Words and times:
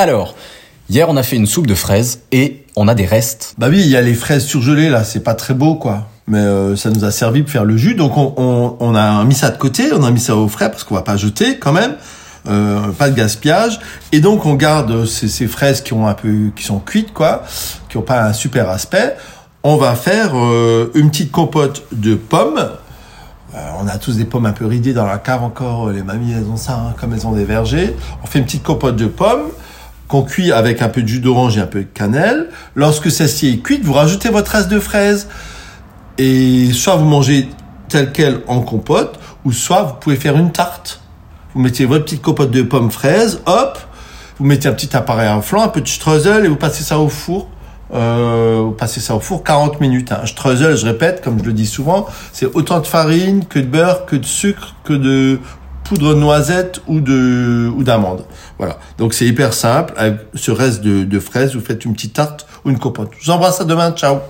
Alors, 0.00 0.34
hier 0.88 1.10
on 1.10 1.16
a 1.18 1.22
fait 1.22 1.36
une 1.36 1.44
soupe 1.44 1.66
de 1.66 1.74
fraises 1.74 2.22
et 2.32 2.64
on 2.74 2.88
a 2.88 2.94
des 2.94 3.04
restes. 3.04 3.54
Bah 3.58 3.66
oui, 3.68 3.80
il 3.80 3.88
y 3.88 3.98
a 3.98 4.00
les 4.00 4.14
fraises 4.14 4.46
surgelées 4.46 4.88
là, 4.88 5.04
c'est 5.04 5.20
pas 5.20 5.34
très 5.34 5.52
beau 5.52 5.74
quoi. 5.74 6.08
Mais 6.26 6.38
euh, 6.38 6.74
ça 6.74 6.88
nous 6.88 7.04
a 7.04 7.10
servi 7.10 7.42
pour 7.42 7.50
faire 7.50 7.66
le 7.66 7.76
jus, 7.76 7.94
donc 7.94 8.16
on, 8.16 8.94
a 8.94 9.24
mis 9.24 9.34
ça 9.34 9.50
de 9.50 9.58
côté, 9.58 9.92
on 9.92 10.02
a 10.02 10.10
mis 10.10 10.18
ça 10.18 10.36
au 10.36 10.48
frais 10.48 10.70
parce 10.70 10.84
qu'on 10.84 10.94
va 10.94 11.02
pas 11.02 11.18
jeter 11.18 11.58
quand 11.58 11.74
même. 11.74 11.96
Euh, 12.48 12.88
pas 12.92 13.10
de 13.10 13.14
gaspillage. 13.14 13.78
Et 14.10 14.20
donc 14.20 14.46
on 14.46 14.54
garde 14.54 15.04
ces, 15.04 15.46
fraises 15.46 15.82
qui 15.82 15.92
ont 15.92 16.06
un 16.06 16.14
peu 16.14 16.50
qui 16.56 16.64
sont 16.64 16.78
cuites 16.78 17.12
quoi 17.12 17.44
qui 17.90 17.98
ont 17.98 18.02
pas 18.02 18.22
un 18.22 18.32
super 18.32 18.70
aspect. 18.70 19.18
On 19.64 19.76
va 19.76 19.94
faire 19.96 20.30
euh, 20.34 20.90
une 20.94 21.10
petite 21.10 21.30
compote 21.30 21.84
de 21.92 22.14
pommes. 22.14 22.70
On 23.78 23.86
a 23.86 23.98
tous 23.98 24.16
des 24.16 24.24
pommes 24.24 24.46
un 24.46 24.52
peu 24.52 24.64
ridées 24.64 24.94
dans 24.94 25.04
la 25.04 25.18
cave 25.18 25.42
encore. 25.42 25.90
Les 25.90 26.02
mamies 26.02 26.32
elles 26.32 26.48
ont 26.50 26.56
ça 26.56 26.76
hein, 26.76 26.94
comme 26.98 27.12
elles 27.12 27.26
ont 27.26 27.32
des 27.32 27.44
vergers. 27.44 27.94
On 28.22 28.26
fait 28.26 28.38
une 28.38 28.46
petite 28.46 28.62
compote 28.62 28.96
de 28.96 29.06
pommes 29.06 29.50
qu'on 30.10 30.22
cuit 30.22 30.52
avec 30.52 30.82
un 30.82 30.88
peu 30.88 31.02
de 31.02 31.08
jus 31.08 31.20
d'orange 31.20 31.56
et 31.56 31.60
un 31.60 31.66
peu 31.66 31.80
de 31.80 31.88
cannelle 31.94 32.48
lorsque 32.74 33.10
celle-ci 33.10 33.48
est 33.48 33.58
cuite 33.58 33.84
vous 33.84 33.94
rajoutez 33.94 34.28
votre 34.28 34.50
reste 34.50 34.68
de 34.68 34.80
fraises 34.80 35.28
et 36.18 36.70
soit 36.72 36.96
vous 36.96 37.06
mangez 37.06 37.48
tel 37.88 38.12
quel 38.12 38.40
en 38.48 38.60
compote 38.60 39.18
ou 39.44 39.52
soit 39.52 39.82
vous 39.84 39.94
pouvez 39.94 40.16
faire 40.16 40.36
une 40.36 40.52
tarte 40.52 41.00
vous 41.54 41.60
mettez 41.60 41.84
votre 41.84 42.04
petite 42.04 42.22
copote 42.22 42.50
de 42.50 42.62
pommes 42.62 42.90
fraises, 42.90 43.40
hop, 43.46 43.78
vous 44.38 44.46
mettez 44.46 44.68
un 44.68 44.72
petit 44.72 44.96
appareil 44.96 45.28
à 45.28 45.40
flanc, 45.42 45.62
un 45.62 45.68
petit 45.68 45.94
streusel 45.94 46.44
et 46.44 46.48
vous 46.48 46.56
passez 46.56 46.84
ça 46.84 46.98
au 46.98 47.08
four. 47.08 47.48
Euh, 47.92 48.60
vous 48.66 48.70
passez 48.70 49.00
ça 49.00 49.16
au 49.16 49.20
four 49.20 49.42
40 49.42 49.80
minutes. 49.80 50.12
Un 50.12 50.26
streusel, 50.26 50.76
je 50.76 50.86
répète, 50.86 51.22
comme 51.22 51.40
je 51.40 51.44
le 51.44 51.52
dis 51.52 51.66
souvent, 51.66 52.06
c'est 52.32 52.46
autant 52.54 52.78
de 52.78 52.86
farine 52.86 53.44
que 53.46 53.58
de 53.58 53.66
beurre, 53.66 54.06
que 54.06 54.14
de 54.14 54.24
sucre, 54.24 54.76
que 54.84 54.92
de 54.92 55.40
poudre 55.90 56.14
de 56.14 56.20
noisette 56.20 56.80
ou 56.86 57.00
de 57.00 57.68
ou 57.76 57.82
d'amande. 57.82 58.24
Voilà. 58.58 58.78
Donc 58.96 59.12
c'est 59.12 59.26
hyper 59.26 59.52
simple. 59.52 59.92
Avec 59.96 60.20
ce 60.34 60.52
reste 60.52 60.82
de, 60.82 61.02
de 61.02 61.18
fraises, 61.18 61.56
vous 61.56 61.60
faites 61.60 61.84
une 61.84 61.94
petite 61.94 62.12
tarte 62.12 62.46
ou 62.64 62.70
une 62.70 62.78
compote. 62.78 63.10
Je 63.18 63.24
vous 63.24 63.30
embrasse 63.32 63.60
à 63.60 63.64
demain. 63.64 63.90
Ciao. 63.90 64.20